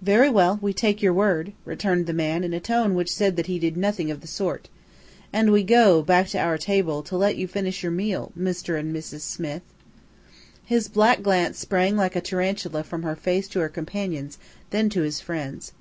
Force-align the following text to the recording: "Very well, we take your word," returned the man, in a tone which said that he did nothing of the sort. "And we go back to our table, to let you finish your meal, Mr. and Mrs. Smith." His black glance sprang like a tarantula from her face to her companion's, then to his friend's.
"Very 0.00 0.30
well, 0.30 0.60
we 0.62 0.72
take 0.72 1.02
your 1.02 1.12
word," 1.12 1.52
returned 1.64 2.06
the 2.06 2.12
man, 2.12 2.44
in 2.44 2.52
a 2.52 2.60
tone 2.60 2.94
which 2.94 3.12
said 3.12 3.34
that 3.34 3.48
he 3.48 3.58
did 3.58 3.76
nothing 3.76 4.12
of 4.12 4.20
the 4.20 4.28
sort. 4.28 4.68
"And 5.32 5.50
we 5.50 5.64
go 5.64 6.02
back 6.02 6.28
to 6.28 6.38
our 6.38 6.56
table, 6.56 7.02
to 7.02 7.16
let 7.16 7.36
you 7.36 7.48
finish 7.48 7.82
your 7.82 7.90
meal, 7.90 8.30
Mr. 8.38 8.78
and 8.78 8.94
Mrs. 8.94 9.22
Smith." 9.22 9.62
His 10.64 10.86
black 10.86 11.20
glance 11.20 11.58
sprang 11.58 11.96
like 11.96 12.14
a 12.14 12.20
tarantula 12.20 12.84
from 12.84 13.02
her 13.02 13.16
face 13.16 13.48
to 13.48 13.58
her 13.58 13.68
companion's, 13.68 14.38
then 14.70 14.88
to 14.90 15.02
his 15.02 15.18
friend's. 15.20 15.72